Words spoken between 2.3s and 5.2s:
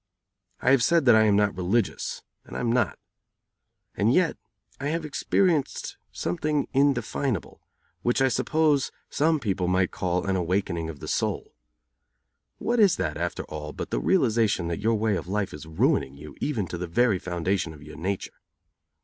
and I am not. And yet I have